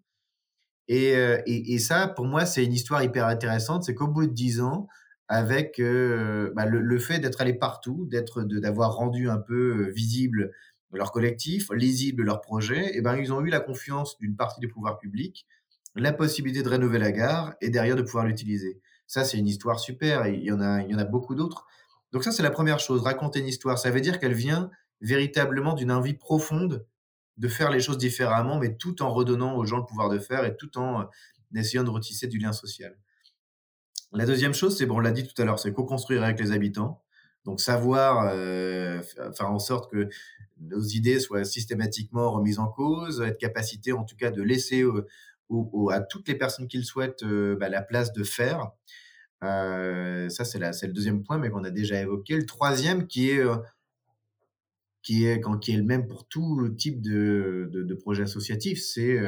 Et, 0.87 1.15
euh, 1.15 1.41
et, 1.45 1.73
et, 1.73 1.79
ça, 1.79 2.07
pour 2.07 2.25
moi, 2.25 2.45
c'est 2.45 2.65
une 2.65 2.73
histoire 2.73 3.03
hyper 3.03 3.27
intéressante. 3.27 3.83
C'est 3.83 3.95
qu'au 3.95 4.07
bout 4.07 4.27
de 4.27 4.33
dix 4.33 4.61
ans, 4.61 4.87
avec 5.27 5.79
bah, 5.79 6.65
le, 6.65 6.99
fait 6.99 7.19
d'être 7.19 7.39
allé 7.39 7.53
partout, 7.53 8.05
d'être, 8.11 8.43
d'avoir 8.43 8.95
rendu 8.95 9.29
un 9.29 9.37
peu 9.37 9.89
visible 9.91 10.51
leur 10.91 11.13
collectif, 11.13 11.69
lisible 11.71 12.23
leur 12.23 12.41
projet, 12.41 12.97
et 12.97 13.01
ben 13.01 13.15
ils 13.15 13.31
ont 13.31 13.39
eu 13.39 13.49
la 13.49 13.61
confiance 13.61 14.17
d'une 14.17 14.35
partie 14.35 14.59
des 14.59 14.67
pouvoirs 14.67 14.97
publics, 14.97 15.47
la 15.95 16.11
possibilité 16.11 16.63
de 16.63 16.69
rénover 16.69 16.99
la 16.99 17.13
gare 17.13 17.53
et 17.61 17.69
derrière 17.69 17.95
de 17.95 18.01
pouvoir 18.01 18.25
l'utiliser. 18.25 18.81
Ça, 19.07 19.23
c'est 19.23 19.37
une 19.37 19.47
histoire 19.47 19.79
super. 19.79 20.27
Il 20.27 20.43
y 20.43 20.51
en 20.51 20.61
a, 20.61 20.81
il 20.81 20.91
y 20.91 20.95
en 20.95 20.99
a 20.99 21.05
beaucoup 21.05 21.35
d'autres. 21.35 21.65
Donc 22.11 22.23
ça, 22.23 22.31
c'est 22.31 22.43
la 22.43 22.51
première 22.51 22.79
chose. 22.79 23.01
Raconter 23.01 23.39
une 23.39 23.47
histoire, 23.47 23.77
ça 23.77 23.91
veut 23.91 24.01
dire 24.01 24.19
qu'elle 24.19 24.33
vient 24.33 24.69
véritablement 25.01 25.73
d'une 25.73 25.91
envie 25.91 26.13
profonde 26.13 26.85
de 27.37 27.47
faire 27.47 27.71
les 27.71 27.79
choses 27.79 27.97
différemment, 27.97 28.59
mais 28.59 28.75
tout 28.75 29.01
en 29.01 29.11
redonnant 29.11 29.55
aux 29.55 29.65
gens 29.65 29.77
le 29.77 29.85
pouvoir 29.85 30.09
de 30.09 30.19
faire 30.19 30.45
et 30.45 30.55
tout 30.55 30.77
en 30.77 31.09
essayant 31.55 31.83
de 31.83 31.89
retisser 31.89 32.27
du 32.27 32.37
lien 32.37 32.53
social. 32.53 32.97
La 34.13 34.25
deuxième 34.25 34.53
chose, 34.53 34.77
c'est, 34.77 34.85
bon, 34.85 34.97
on 34.97 34.99
l'a 34.99 35.11
dit 35.11 35.25
tout 35.25 35.39
à 35.41 35.45
l'heure, 35.45 35.59
c'est 35.59 35.73
co-construire 35.73 36.23
avec 36.23 36.39
les 36.39 36.51
habitants. 36.51 37.01
Donc 37.45 37.59
savoir 37.59 38.29
euh, 38.33 39.01
faire 39.01 39.49
en 39.49 39.59
sorte 39.59 39.91
que 39.91 40.09
nos 40.59 40.81
idées 40.81 41.19
soient 41.19 41.43
systématiquement 41.43 42.31
remises 42.31 42.59
en 42.59 42.67
cause, 42.67 43.21
être 43.21 43.39
capacité 43.39 43.93
en 43.93 44.03
tout 44.03 44.15
cas 44.15 44.29
de 44.29 44.43
laisser 44.43 44.83
à 45.91 46.01
toutes 46.01 46.27
les 46.27 46.35
personnes 46.35 46.67
qui 46.67 46.77
le 46.77 46.83
souhaitent 46.83 47.23
euh, 47.23 47.55
bah, 47.55 47.69
la 47.69 47.81
place 47.81 48.13
de 48.13 48.23
faire. 48.23 48.71
Euh, 49.43 50.29
ça, 50.29 50.45
c'est 50.45 50.59
le 50.59 50.93
deuxième 50.93 51.23
point, 51.23 51.37
mais 51.37 51.49
qu'on 51.49 51.63
a 51.63 51.71
déjà 51.71 51.99
évoqué. 51.99 52.35
Le 52.35 52.45
troisième, 52.45 53.07
qui 53.07 53.31
est, 53.31 53.43
qui 55.03 55.25
est, 55.25 55.41
qui 55.61 55.73
est 55.73 55.77
le 55.77 55.83
même 55.83 56.07
pour 56.07 56.27
tout 56.27 56.69
type 56.69 57.01
de, 57.01 57.69
de, 57.71 57.83
de 57.83 57.93
projet 57.95 58.23
associatif, 58.23 58.81
c'est 58.81 59.19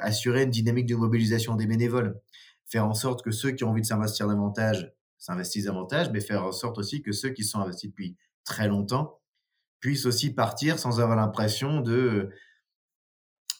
assurer 0.00 0.42
une 0.42 0.50
dynamique 0.50 0.86
de 0.86 0.96
mobilisation 0.96 1.54
des 1.54 1.66
bénévoles. 1.66 2.20
Faire 2.66 2.86
en 2.86 2.94
sorte 2.94 3.22
que 3.22 3.30
ceux 3.30 3.52
qui 3.52 3.64
ont 3.64 3.70
envie 3.70 3.82
de 3.82 3.86
s'investir 3.86 4.26
davantage 4.26 4.92
s'investissent 5.20 5.66
davantage, 5.66 6.10
mais 6.10 6.20
faire 6.20 6.44
en 6.44 6.52
sorte 6.52 6.78
aussi 6.78 7.02
que 7.02 7.12
ceux 7.12 7.30
qui 7.30 7.44
sont 7.44 7.60
investis 7.60 7.90
depuis 7.90 8.16
très 8.44 8.68
longtemps 8.68 9.20
puissent 9.80 10.06
aussi 10.06 10.34
partir 10.34 10.78
sans 10.78 11.00
avoir 11.00 11.16
l'impression 11.16 11.80
de 11.80 12.30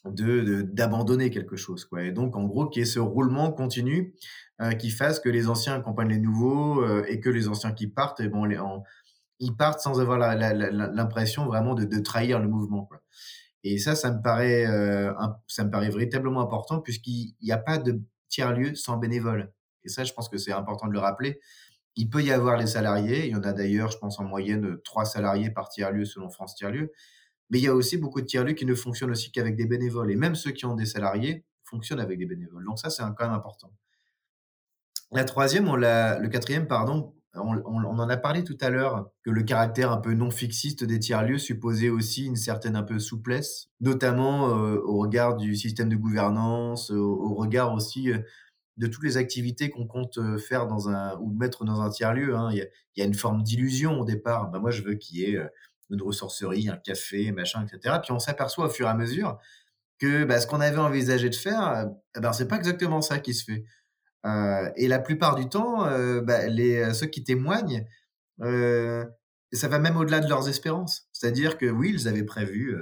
d'abandonner 0.06 1.28
quelque 1.30 1.56
chose 1.56 1.84
quoi. 1.84 2.02
Et 2.04 2.10
donc 2.10 2.34
en 2.34 2.44
gros 2.44 2.66
qu'il 2.66 2.80
y 2.80 2.82
ait 2.84 2.86
ce 2.86 2.98
roulement 2.98 3.52
continu 3.52 4.14
euh, 4.62 4.72
qui 4.72 4.90
fasse 4.90 5.20
que 5.20 5.28
les 5.28 5.46
anciens 5.46 5.74
accompagnent 5.74 6.08
les 6.08 6.18
nouveaux 6.18 6.82
euh, 6.82 7.04
et 7.06 7.20
que 7.20 7.28
les 7.28 7.48
anciens 7.48 7.72
qui 7.72 7.86
partent 7.86 8.20
et 8.20 8.28
bon 8.28 8.46
les, 8.46 8.58
ils 9.40 9.56
partent 9.56 9.80
sans 9.80 10.00
avoir 10.00 10.18
l'impression 10.18 11.46
vraiment 11.46 11.74
de, 11.74 11.98
trahir 11.98 12.38
le 12.38 12.48
mouvement 12.48 12.88
et 13.62 13.78
ça 13.78 13.94
ça 13.94 14.10
me 14.10 14.22
paraît 14.22 14.66
euh, 14.66 15.12
ça 15.46 15.64
me 15.64 15.70
paraît 15.70 15.90
véritablement 15.90 16.40
important 16.40 16.80
puisqu'il 16.80 17.34
n'y 17.42 17.52
a 17.52 17.58
pas 17.58 17.78
de 17.78 18.00
tiers-lieu 18.30 18.74
sans 18.74 18.96
bénévoles. 18.96 19.52
Et 19.84 19.88
ça, 19.88 20.04
je 20.04 20.14
pense 20.14 20.28
que 20.28 20.38
c'est 20.38 20.52
important 20.52 20.86
de 20.86 20.92
le 20.92 20.98
rappeler. 20.98 21.40
Il 21.96 22.08
peut 22.08 22.22
y 22.22 22.30
avoir 22.30 22.56
les 22.56 22.66
salariés, 22.66 23.26
il 23.26 23.32
y 23.32 23.36
en 23.36 23.42
a 23.42 23.52
d'ailleurs, 23.52 23.90
je 23.90 23.98
pense, 23.98 24.18
en 24.20 24.24
moyenne, 24.24 24.78
trois 24.84 25.04
salariés 25.04 25.50
par 25.50 25.68
tiers-lieu 25.68 26.04
selon 26.04 26.30
France 26.30 26.54
Tiers-lieu. 26.54 26.92
Mais 27.50 27.58
il 27.58 27.64
y 27.64 27.68
a 27.68 27.74
aussi 27.74 27.96
beaucoup 27.96 28.20
de 28.20 28.26
tiers-lieux 28.26 28.54
qui 28.54 28.64
ne 28.64 28.74
fonctionnent 28.74 29.10
aussi 29.10 29.32
qu'avec 29.32 29.56
des 29.56 29.66
bénévoles. 29.66 30.10
Et 30.10 30.16
même 30.16 30.36
ceux 30.36 30.52
qui 30.52 30.64
ont 30.64 30.76
des 30.76 30.86
salariés 30.86 31.44
fonctionnent 31.64 32.00
avec 32.00 32.18
des 32.18 32.26
bénévoles. 32.26 32.64
Donc 32.64 32.78
ça, 32.78 32.90
c'est 32.90 33.02
quand 33.02 33.24
même 33.24 33.32
important. 33.32 33.72
La 35.10 35.24
troisième, 35.24 35.68
on 35.68 35.74
le 35.74 36.28
quatrième, 36.28 36.68
pardon, 36.68 37.12
on, 37.34 37.84
en 37.84 38.08
a 38.08 38.16
parlé 38.16 38.42
tout 38.42 38.58
à 38.60 38.70
l'heure, 38.70 39.10
que 39.22 39.30
le 39.30 39.42
caractère 39.42 39.92
un 39.92 39.98
peu 39.98 40.14
non 40.14 40.30
fixiste 40.30 40.84
des 40.84 40.98
tiers-lieux 40.98 41.38
supposait 41.38 41.88
aussi 41.88 42.26
une 42.26 42.36
certaine 42.36 42.76
un 42.76 42.82
peu 42.82 42.98
souplesse, 42.98 43.68
notamment 43.80 44.48
euh, 44.48 44.80
au 44.84 44.98
regard 44.98 45.36
du 45.36 45.54
système 45.54 45.88
de 45.88 45.96
gouvernance, 45.96 46.90
au, 46.90 47.34
regard 47.34 47.72
aussi 47.72 48.10
euh, 48.10 48.18
de 48.76 48.86
toutes 48.86 49.04
les 49.04 49.16
activités 49.16 49.70
qu'on 49.70 49.86
compte 49.86 50.18
euh, 50.18 50.38
faire 50.38 50.66
dans 50.66 50.88
un 50.88 51.16
ou 51.18 51.32
mettre 51.32 51.64
dans 51.64 51.80
un 51.82 51.90
tiers-lieu. 51.90 52.34
Hein. 52.34 52.50
Il, 52.52 52.68
y 52.96 53.02
a, 53.02 53.04
une 53.04 53.14
forme 53.14 53.42
d'illusion 53.42 54.00
au 54.00 54.04
départ. 54.04 54.50
Ben 54.50 54.58
moi, 54.58 54.72
je 54.72 54.82
veux 54.82 54.94
qu'il 54.94 55.18
y 55.18 55.24
ait 55.24 55.38
une 55.90 56.02
ressourcerie, 56.02 56.68
un 56.68 56.76
café, 56.76 57.30
machin, 57.32 57.64
etc. 57.64 57.96
Puis 58.02 58.12
on 58.12 58.18
s'aperçoit 58.18 58.66
au 58.66 58.70
fur 58.70 58.86
et 58.86 58.90
à 58.90 58.94
mesure 58.94 59.38
que 59.98 60.24
bah, 60.24 60.40
ce 60.40 60.46
qu'on 60.46 60.60
avait 60.60 60.78
envisagé 60.78 61.28
de 61.28 61.34
faire, 61.34 61.90
eh 62.16 62.20
ben, 62.20 62.32
c'est 62.32 62.48
pas 62.48 62.56
exactement 62.56 63.02
ça 63.02 63.18
qui 63.18 63.34
se 63.34 63.44
fait. 63.44 63.64
Et 64.24 64.88
la 64.88 64.98
plupart 64.98 65.36
du 65.36 65.48
temps, 65.48 65.84
bah, 66.22 66.48
ceux 66.94 67.06
qui 67.06 67.24
témoignent, 67.24 67.86
ça 68.38 69.68
va 69.68 69.78
même 69.78 69.96
au-delà 69.96 70.20
de 70.20 70.28
leurs 70.28 70.48
espérances. 70.48 71.08
C'est-à-dire 71.12 71.58
que 71.58 71.66
oui, 71.66 71.90
ils 71.94 72.08
avaient 72.08 72.24
prévu 72.24 72.76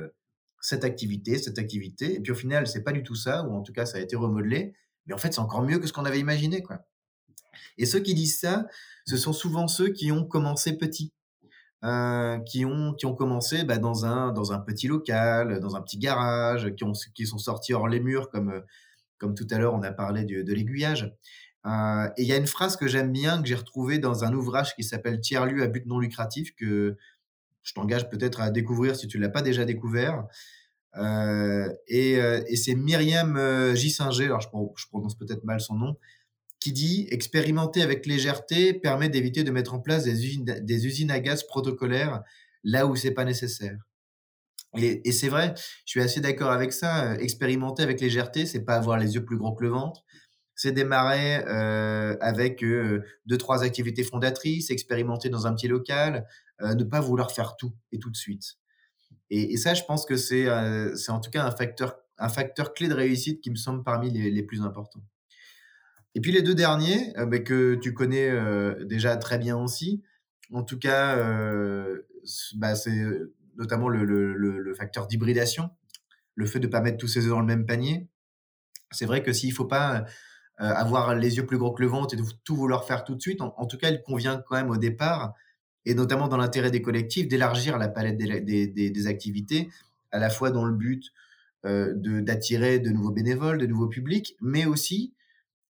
cette 0.61 0.85
activité, 0.85 1.39
cette 1.39 1.59
activité, 1.59 2.17
et 2.17 2.21
puis 2.21 2.33
au 2.33 2.35
final, 2.35 2.67
c'est 2.67 2.83
pas 2.83 2.93
du 2.93 3.03
tout 3.03 3.15
ça, 3.15 3.45
ou 3.45 3.55
en 3.55 3.63
tout 3.63 3.73
cas, 3.73 3.87
ça 3.87 3.99
a 3.99 4.01
été 4.01 4.17
remodelé. 4.17 4.75
Mais 5.07 5.15
en 5.15 5.19
fait, 5.19 5.33
c'est 5.33 5.41
encore 5.41 5.63
mieux 5.63 5.79
que 5.79 5.87
ce 5.87 5.93
qu'on 5.93 6.05
avait 6.05 6.19
imaginé, 6.21 6.63
quoi. 6.63 6.81
Et 7.79 7.87
ceux 7.87 8.01
qui 8.01 8.15
disent 8.15 8.41
ça, 8.41 8.67
ce 9.07 9.17
sont 9.17 9.33
souvent 9.33 9.69
ceux 9.69 9.89
qui 9.89 10.13
ont 10.13 10.25
commencé 10.25 10.77
petit, 10.77 11.13
qui 12.45 12.65
ont 12.65 12.95
qui 12.95 13.07
ont 13.07 13.15
commencé 13.15 13.65
bah, 13.65 13.79
dans 13.79 14.05
un 14.05 14.33
dans 14.33 14.53
un 14.53 14.59
petit 14.59 14.89
local, 14.89 15.61
dans 15.61 15.77
un 15.77 15.81
petit 15.81 15.99
garage, 15.99 16.75
qui 16.75 16.85
ont 16.85 16.93
qui 17.15 17.27
sont 17.27 17.39
sortis 17.39 17.73
hors 17.73 17.89
les 17.89 18.01
murs 18.01 18.31
comme 18.31 18.63
comme 19.19 19.35
tout 19.35 19.47
à 19.51 19.59
l'heure, 19.59 19.75
on 19.75 19.83
a 19.83 19.93
parlé 19.93 20.25
de, 20.25 20.53
l'aiguillage. 20.53 21.13
Euh, 21.67 22.09
et 22.17 22.23
il 22.23 22.29
y 22.29 22.33
a 22.33 22.37
une 22.37 22.47
phrase 22.47 22.77
que 22.77 22.87
j'aime 22.87 23.13
bien, 23.13 23.43
que 23.43 23.49
j'ai 23.49 23.55
retrouvée 23.55 23.99
dans 23.99 24.25
un 24.25 24.33
ouvrage 24.33 24.75
qui 24.75 24.85
s'appelle 24.85 25.21
Tiers-lieu 25.21 25.63
à 25.63 25.67
but 25.67 25.87
non 25.87 25.99
lucratif, 25.99 26.55
que 26.55 26.97
je 27.63 27.75
t'engage 27.75 28.09
peut-être 28.09 28.41
à 28.41 28.51
découvrir 28.51 28.97
si 28.97 29.09
tu 29.09 29.19
ne 29.19 29.23
l'as 29.23 29.29
pas 29.29 29.43
déjà 29.43 29.65
découvert. 29.65 30.25
Euh, 30.97 31.69
et, 31.87 32.21
euh, 32.21 32.43
et 32.49 32.57
c'est 32.57 32.75
Myriam 32.75 33.37
Singer, 33.77 34.25
alors 34.27 34.41
je, 34.41 34.49
je 34.77 34.87
prononce 34.89 35.17
peut-être 35.17 35.45
mal 35.45 35.61
son 35.61 35.75
nom, 35.75 35.97
qui 36.61 36.73
dit 36.73 37.07
Expérimenter 37.11 37.83
avec 37.83 38.07
légèreté 38.07 38.73
permet 38.73 39.09
d'éviter 39.09 39.45
de 39.45 39.51
mettre 39.51 39.75
en 39.75 39.81
place 39.81 40.05
des 40.05 40.25
usines, 40.25 40.45
des 40.45 40.87
usines 40.87 41.11
à 41.11 41.21
gaz 41.21 41.45
protocolaires 41.45 42.23
là 42.65 42.87
où 42.87 42.97
c'est 42.97 43.13
pas 43.13 43.25
nécessaire. 43.25 43.79
Et, 44.77 45.13
c'est 45.13 45.29
vrai, 45.29 45.55
je 45.57 45.91
suis 45.91 46.01
assez 46.01 46.21
d'accord 46.21 46.51
avec 46.51 46.73
ça. 46.73 47.15
expérimenter 47.17 47.83
avec 47.83 48.01
légèreté, 48.01 48.47
c'est 48.47 48.65
pas 48.65 48.75
avoir 48.75 48.99
les 48.99 49.15
yeux 49.15 49.25
plus 49.25 49.39
gros 49.39 49.55
que 49.55 49.65
le 49.65 49.71
ventre. 49.71 50.05
C'est 50.55 50.73
démarrer 50.73 51.37
avec 52.21 52.63
deux, 52.63 53.39
trois 53.39 53.63
activités 53.63 54.05
fondatrices, 54.05 54.71
expérimenter 54.71 55.31
dans 55.31 55.47
un 55.47 55.55
petit 55.55 55.69
local, 55.69 56.27
ne 56.61 56.85
pas 56.85 57.01
vouloir 57.01 57.33
faire 57.33 57.57
tout 57.57 57.73
et 57.93 57.99
tout 57.99 58.11
de 58.11 58.17
suite. 58.17 58.57
Et, 59.31 59.57
ça, 59.57 59.75
je 59.75 59.83
pense 59.85 60.05
que 60.05 60.17
c'est 60.17 60.47
c'est 60.97 61.13
en 61.13 61.21
tout 61.21 61.31
cas 61.31 61.45
un 61.45 61.51
facteur, 61.51 61.97
un 62.19 62.29
facteur 62.29 62.75
clé 62.75 62.89
de 62.89 62.95
réussite 62.95 63.41
qui 63.41 63.51
me 63.51 63.57
semble 63.57 63.83
parmi 63.85 64.11
les, 64.11 64.43
plus 64.43 64.61
importants. 64.61 65.03
Et 66.15 66.21
puis 66.21 66.33
les 66.33 66.43
deux 66.43 66.55
derniers, 66.55 67.13
bah, 67.17 67.39
que 67.39 67.75
tu 67.77 67.95
connais 67.95 68.31
déjà 68.85 69.17
très 69.17 69.39
bien 69.39 69.57
aussi, 69.57 70.03
en 70.53 70.63
tout 70.63 70.79
cas, 70.79 71.17
bah, 72.57 72.75
c'est 72.75 73.07
notamment 73.59 73.89
le, 73.89 74.75
facteur 74.75 75.07
d'hybridation, 75.07 75.71
le 76.35 76.47
fait 76.47 76.61
de 76.61 76.67
ne 76.67 76.73
pas 76.73 76.81
mettre 76.81 76.97
tous 76.97 77.09
ses 77.09 77.27
œufs 77.27 77.31
dans 77.31 77.41
le 77.41 77.47
même 77.47 77.67
panier. 77.67 78.09
C'est 78.93 79.05
vrai 79.05 79.23
que 79.23 79.33
s'il 79.33 79.51
ne 79.51 79.55
faut 79.55 79.67
pas 79.67 80.07
euh, 80.61 80.65
avoir 80.65 81.15
les 81.15 81.37
yeux 81.37 81.45
plus 81.45 81.59
gros 81.59 81.73
que 81.73 81.83
le 81.83 81.89
ventre 81.89 82.15
et 82.15 82.17
de 82.17 82.23
tout 82.45 82.57
vouloir 82.57 82.85
faire 82.85 83.05
tout 83.05 83.15
de 83.15 83.21
suite, 83.21 83.43
en, 83.43 83.67
tout 83.67 83.77
cas, 83.77 83.91
il 83.91 84.01
convient 84.03 84.43
quand 84.47 84.57
même 84.57 84.71
au 84.71 84.77
départ, 84.77 85.35
et 85.85 85.95
notamment 85.95 86.29
dans 86.29 86.37
l'intérêt 86.37 86.71
des 86.71 86.81
collectifs, 86.81 87.29
d'élargir 87.29 87.77
la 87.79 87.89
palette 87.89 88.17
des, 88.17 89.07
activités, 89.07 89.69
à 90.13 90.19
la 90.19 90.31
fois 90.31 90.51
dans 90.51 90.65
le 90.65 90.75
but 90.75 91.11
euh, 91.67 91.93
d'attirer 92.23 92.79
de, 92.79 92.91
nouveaux 92.91 93.11
bénévoles, 93.11 93.59
de 93.59 93.67
nouveaux 93.67 93.89
publics, 93.89 94.37
mais 94.41 94.65
aussi 94.65 95.15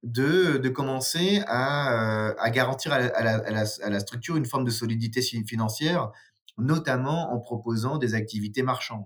de, 0.03 0.57
de 0.57 0.69
commencer 0.69 1.41
à, 1.47 2.29
euh, 2.29 2.49
garantir 2.51 2.93
à 2.93 2.99
la, 2.99 3.99
structure 3.99 4.35
une 4.37 4.45
forme 4.45 4.65
de 4.65 4.71
solidité 4.71 5.21
financière 5.21 6.11
notamment 6.57 7.33
en 7.33 7.39
proposant 7.39 7.97
des 7.97 8.13
activités 8.13 8.63
marchandes. 8.63 9.05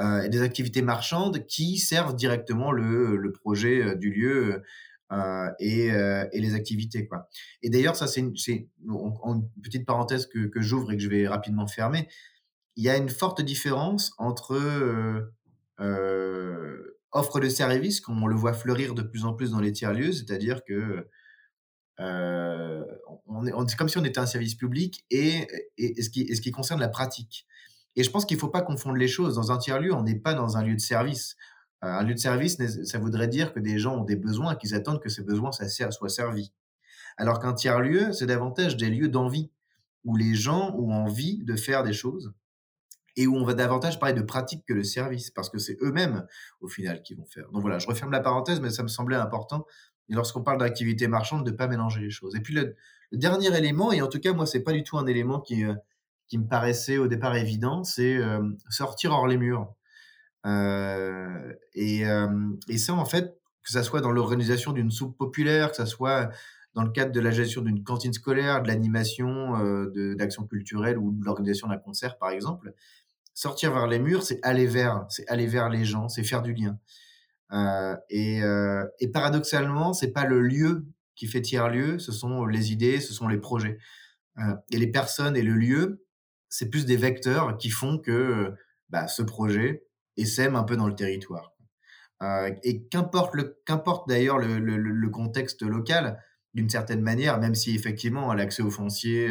Euh, 0.00 0.26
des 0.26 0.40
activités 0.40 0.80
marchandes 0.80 1.46
qui 1.46 1.76
servent 1.76 2.16
directement 2.16 2.72
le, 2.72 3.30
projet 3.32 3.82
euh, 3.82 3.94
du 3.94 4.10
lieu 4.10 4.62
euh, 5.12 5.50
et, 5.60 5.90
les 6.32 6.54
activités. 6.54 7.06
Quoi. 7.06 7.28
Et 7.62 7.68
d'ailleurs, 7.68 7.94
ça, 7.94 8.06
c'est 8.06 8.20
une, 8.20 8.32
petite 9.62 9.84
parenthèse 9.84 10.26
que, 10.26 10.60
j'ouvre 10.60 10.92
et 10.92 10.96
que 10.96 11.02
je 11.02 11.08
vais 11.08 11.28
rapidement 11.28 11.66
fermer. 11.66 12.08
Il 12.76 12.84
y 12.84 12.88
a 12.88 12.96
une 12.96 13.10
forte 13.10 13.42
différence 13.42 14.14
entre 14.16 15.30
offre 17.10 17.40
de 17.40 17.48
services, 17.50 18.00
comme 18.00 18.22
on 18.22 18.26
le 18.26 18.36
voit 18.36 18.54
fleurir 18.54 18.94
de 18.94 19.02
plus 19.02 19.26
en 19.26 19.34
plus 19.34 19.50
dans 19.50 19.60
les 19.60 19.72
tiers-lieux, 19.72 20.12
c'est-à-dire 20.12 20.64
que 20.64 21.06
euh, 22.02 22.84
on 23.26 23.66
comme 23.78 23.88
si 23.88 23.98
on 23.98 24.04
était 24.04 24.18
un 24.18 24.26
service 24.26 24.54
public 24.54 25.04
et, 25.10 25.46
ce, 25.78 26.10
qui, 26.10 26.34
ce 26.34 26.40
qui 26.40 26.50
concerne 26.50 26.80
la 26.80 26.88
pratique. 26.88 27.46
Et 27.96 28.02
je 28.02 28.10
pense 28.10 28.24
qu'il 28.24 28.36
ne 28.36 28.40
faut 28.40 28.48
pas 28.48 28.62
confondre 28.62 28.96
les 28.96 29.08
choses. 29.08 29.34
Dans 29.34 29.52
un 29.52 29.58
tiers-lieu, 29.58 29.92
on 29.94 30.02
n'est 30.02 30.18
pas 30.18 30.34
dans 30.34 30.56
un 30.56 30.62
lieu 30.62 30.74
de 30.74 30.80
service. 30.80 31.36
Euh, 31.84 31.88
un 31.88 32.02
lieu 32.02 32.14
de 32.14 32.18
service, 32.18 32.58
ça 32.84 32.98
voudrait 32.98 33.28
dire 33.28 33.52
que 33.52 33.60
des 33.60 33.78
gens 33.78 33.96
ont 33.96 34.04
des 34.04 34.16
besoins 34.16 34.54
et 34.54 34.56
qu'ils 34.56 34.74
attendent 34.74 35.00
que 35.00 35.08
ces 35.08 35.22
besoins 35.22 35.50
soient 35.52 36.08
servis. 36.08 36.52
Alors 37.16 37.38
qu'un 37.38 37.52
tiers-lieu, 37.52 38.12
c'est 38.12 38.26
davantage 38.26 38.76
des 38.76 38.88
lieux 38.88 39.08
d'envie, 39.08 39.50
où 40.04 40.16
les 40.16 40.34
gens 40.34 40.74
ont 40.76 40.90
envie 40.90 41.42
de 41.44 41.54
faire 41.54 41.82
des 41.82 41.92
choses 41.92 42.32
et 43.16 43.26
où 43.26 43.36
on 43.36 43.44
va 43.44 43.52
davantage 43.52 43.98
parler 43.98 44.14
de 44.14 44.22
pratique 44.22 44.64
que 44.66 44.72
de 44.72 44.82
service, 44.82 45.30
parce 45.30 45.50
que 45.50 45.58
c'est 45.58 45.76
eux-mêmes, 45.82 46.26
au 46.60 46.68
final, 46.68 47.02
qui 47.02 47.14
vont 47.14 47.26
faire. 47.26 47.50
Donc 47.50 47.60
voilà, 47.60 47.78
je 47.78 47.86
referme 47.86 48.10
la 48.10 48.20
parenthèse, 48.20 48.60
mais 48.60 48.70
ça 48.70 48.82
me 48.82 48.88
semblait 48.88 49.16
important 49.16 49.66
lorsqu'on 50.12 50.42
parle 50.42 50.58
d'activité 50.58 51.08
marchande, 51.08 51.44
de 51.44 51.50
ne 51.50 51.56
pas 51.56 51.66
mélanger 51.66 52.00
les 52.00 52.10
choses. 52.10 52.34
Et 52.36 52.40
puis 52.40 52.54
le, 52.54 52.76
dernier 53.12 53.56
élément, 53.56 53.92
et 53.92 54.00
en 54.00 54.08
tout 54.08 54.20
cas 54.20 54.32
moi, 54.32 54.46
c'est 54.46 54.62
pas 54.62 54.72
du 54.72 54.82
tout 54.82 54.98
un 54.98 55.06
élément 55.06 55.40
qui, 55.40 55.64
euh, 55.64 55.74
me 56.32 56.48
paraissait 56.48 56.96
au 56.96 57.08
départ 57.08 57.36
évident, 57.36 57.84
c'est 57.84 58.16
euh, 58.16 58.40
sortir 58.70 59.12
hors 59.12 59.26
les 59.26 59.36
murs. 59.36 59.70
Euh, 60.46 61.52
et, 61.74 62.04
et, 62.68 62.78
ça, 62.78 62.94
en 62.94 63.04
fait, 63.04 63.38
que 63.62 63.70
ça 63.70 63.82
soit 63.82 64.00
dans 64.00 64.10
l'organisation 64.10 64.72
d'une 64.72 64.90
soupe 64.90 65.16
populaire, 65.18 65.70
que 65.70 65.76
ça 65.76 65.84
soit 65.84 66.30
dans 66.74 66.82
le 66.82 66.90
cadre 66.90 67.12
de 67.12 67.20
la 67.20 67.30
gestion 67.30 67.60
d'une 67.60 67.84
cantine 67.84 68.14
scolaire, 68.14 68.62
de 68.62 68.68
l'animation, 68.68 69.58
d'action 70.16 70.46
culturelle 70.46 70.96
ou 70.96 71.12
de 71.12 71.22
l'organisation 71.22 71.68
d'un 71.68 71.76
concert, 71.76 72.16
par 72.16 72.30
exemple, 72.30 72.72
sortir 73.34 73.72
vers 73.72 73.86
les 73.86 73.98
murs, 73.98 74.22
c'est 74.22 74.40
aller 74.42 74.66
vers, 74.66 75.04
c'est 75.08 75.28
aller 75.28 75.46
vers 75.46 75.68
les 75.68 75.84
gens, 75.84 76.08
c'est 76.08 76.24
faire 76.24 76.42
du 76.42 76.54
lien. 76.54 76.78
Euh, 77.52 77.96
et, 78.08 78.42
euh, 78.42 78.86
et, 78.98 79.08
paradoxalement, 79.08 79.92
c'est 79.92 80.12
pas 80.12 80.24
le 80.24 80.40
lieu 80.40 80.86
qui 81.14 81.26
fait 81.26 81.42
tiers 81.42 81.68
lieu, 81.68 81.98
ce 81.98 82.10
sont 82.12 82.46
les 82.46 82.72
idées, 82.72 83.00
ce 83.00 83.12
sont 83.12 83.28
les 83.28 83.38
projets. 83.38 83.78
Euh, 84.38 84.54
et 84.70 84.78
les 84.78 84.86
personnes 84.86 85.36
et 85.36 85.42
le 85.42 85.54
lieu, 85.54 86.04
c'est 86.48 86.70
plus 86.70 86.86
des 86.86 86.96
vecteurs 86.96 87.56
qui 87.58 87.70
font 87.70 87.98
que 87.98 88.52
bah, 88.88 89.06
ce 89.06 89.22
projet 89.22 89.84
essaime 90.16 90.56
un 90.56 90.64
peu 90.64 90.76
dans 90.76 90.88
le 90.88 90.94
territoire. 90.94 91.50
Et 92.62 92.84
qu'importe 92.84 93.34
le, 93.34 93.60
qu'importe 93.66 94.08
d'ailleurs 94.08 94.38
le, 94.38 95.08
contexte 95.08 95.62
local, 95.62 96.22
d'une 96.54 96.68
certaine 96.68 97.00
manière, 97.00 97.40
même 97.40 97.56
si 97.56 97.74
effectivement 97.74 98.32
l'accès 98.32 98.62
au 98.62 98.70
foncier, 98.70 99.28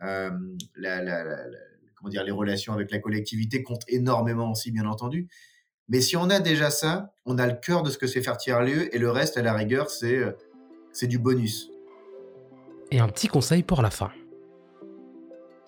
la, 0.00 0.30
la, 0.76 1.02
la, 1.02 1.36
comment 1.94 2.08
dire, 2.08 2.24
les 2.24 2.32
relations 2.32 2.72
avec 2.72 2.90
la 2.90 3.00
collectivité 3.00 3.62
comptent 3.62 3.84
énormément 3.86 4.50
aussi, 4.50 4.70
bien 4.72 4.86
entendu. 4.86 5.28
Mais 5.88 6.00
si 6.00 6.16
on 6.16 6.30
a 6.30 6.40
déjà 6.40 6.70
ça, 6.70 7.12
on 7.26 7.38
a 7.38 7.46
le 7.46 7.54
cœur 7.54 7.82
de 7.82 7.90
ce 7.90 7.98
que 7.98 8.06
c'est 8.06 8.22
faire 8.22 8.36
tiers-lieu 8.36 8.94
et 8.94 8.98
le 8.98 9.10
reste, 9.10 9.36
à 9.36 9.42
la 9.42 9.52
rigueur, 9.52 9.90
c'est, 9.90 10.16
euh, 10.16 10.32
c'est 10.92 11.06
du 11.06 11.18
bonus. 11.18 11.70
Et 12.90 13.00
un 13.00 13.08
petit 13.08 13.28
conseil 13.28 13.62
pour 13.62 13.82
la 13.82 13.90
fin. 13.90 14.10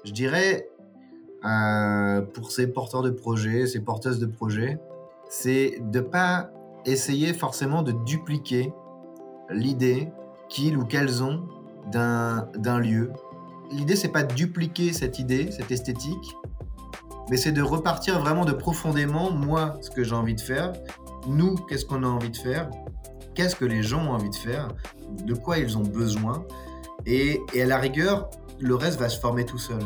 Je 0.05 0.13
dirais, 0.13 0.69
euh, 1.45 2.21
pour 2.23 2.53
ces 2.53 2.67
porteurs 2.67 3.03
de 3.03 3.11
projets, 3.11 3.67
ces 3.67 3.81
porteuses 3.81 4.19
de 4.19 4.27
projets, 4.27 4.79
c'est 5.29 5.79
de 5.81 6.01
ne 6.01 6.05
pas 6.05 6.51
essayer 6.85 7.33
forcément 7.33 7.83
de 7.83 7.93
dupliquer 7.93 8.73
l'idée 9.51 10.09
qu'ils 10.49 10.77
ou 10.77 10.85
qu'elles 10.85 11.23
ont 11.23 11.47
d'un, 11.91 12.49
d'un 12.57 12.79
lieu. 12.79 13.13
L'idée, 13.71 13.97
c'est 13.97 14.09
pas 14.09 14.23
de 14.23 14.35
dupliquer 14.35 14.93
cette 14.93 15.19
idée, 15.19 15.51
cette 15.51 15.71
esthétique, 15.71 16.37
mais 17.31 17.37
c'est 17.37 17.53
de 17.53 17.63
repartir 17.63 18.21
vraiment 18.21 18.45
de 18.45 18.53
profondément, 18.53 19.31
moi, 19.31 19.79
ce 19.81 19.91
que 19.91 20.05
j'ai 20.05 20.15
envie 20.15 20.35
de 20.35 20.41
faire, 20.41 20.73
nous, 21.27 21.55
qu'est-ce 21.69 21.85
qu'on 21.85 22.03
a 22.03 22.07
envie 22.07 22.31
de 22.31 22.37
faire, 22.37 22.71
qu'est-ce 23.35 23.57
que 23.57 23.65
les 23.65 23.83
gens 23.83 24.07
ont 24.07 24.13
envie 24.13 24.31
de 24.31 24.35
faire, 24.35 24.69
de 25.25 25.35
quoi 25.35 25.59
ils 25.59 25.79
ont 25.79 25.83
besoin, 25.83 26.45
et, 27.07 27.41
à 27.61 27.67
la 27.67 27.79
rigueur, 27.79 28.31
le 28.61 28.75
reste 28.75 28.99
va 28.99 29.09
se 29.09 29.19
former 29.19 29.45
tout 29.45 29.59
seul. 29.59 29.83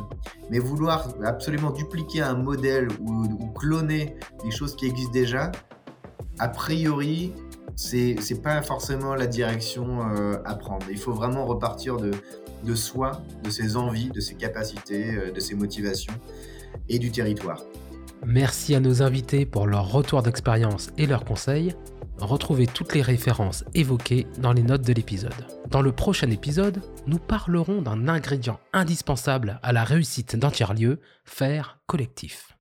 Mais 0.51 0.59
vouloir 0.59 1.09
absolument 1.25 1.71
dupliquer 1.71 2.23
un 2.23 2.35
modèle 2.35 2.89
ou, 3.01 3.27
cloner 3.59 4.17
des 4.45 4.51
choses 4.51 4.77
qui 4.77 4.87
existent 4.87 5.13
déjà, 5.13 5.53
a 6.39 6.49
priori, 6.49 7.33
c'est 7.75 8.17
n'est 8.31 8.41
pas 8.41 8.63
forcément 8.63 9.15
la 9.15 9.27
direction 9.27 10.01
euh, 10.01 10.37
à 10.45 10.55
prendre. 10.55 10.87
Il 10.91 10.99
faut 10.99 11.13
vraiment 11.13 11.45
repartir 11.47 11.97
de, 11.97 12.13
de 12.65 12.75
soi, 12.75 13.23
de 13.43 13.51
ses 13.51 13.77
envies, 13.77 14.11
de 14.11 14.21
ses 14.21 14.35
capacités, 14.35 15.17
euh, 15.17 15.33
de 15.33 15.41
ses 15.41 15.55
motivations 15.55 16.15
et 16.89 16.99
du 16.99 17.11
territoire. 17.11 17.63
Merci 18.27 18.75
à 18.75 18.81
nos 18.81 19.03
invités 19.03 19.47
pour 19.47 19.67
leur 19.67 19.91
retour 19.91 20.23
d'expérience 20.23 20.91
et 20.99 21.07
leurs 21.07 21.25
conseils. 21.25 21.75
Retrouvez 22.19 22.67
toutes 22.67 22.95
les 22.95 23.03
références 23.03 23.65
évoquées 23.75 24.27
dans 24.39 24.53
les 24.53 24.63
notes 24.63 24.83
de 24.83 24.93
l'épisode. 24.93 25.47
Dans 25.71 25.83
le 25.83 25.93
prochain 25.93 26.31
épisode, 26.31 26.83
nous 27.07 27.19
parlerons 27.19 27.81
d'un 27.81 28.09
ingrédient 28.09 28.59
indispensable 28.73 29.61
à 29.63 29.73
la 29.73 29.85
réussite 29.85 30.35
d'un 30.35 30.51
tiers-lieu, 30.51 31.01
faire 31.25 31.79
collectif. 31.87 32.58